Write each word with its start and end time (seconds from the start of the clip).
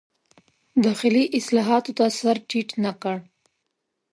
داخلي 0.85 1.23
اصلاحاتو 1.39 1.91
ته 1.97 2.05
سر 2.19 2.37
ټیټ 2.49 2.69
نه 2.83 2.91
کړ. 3.01 3.15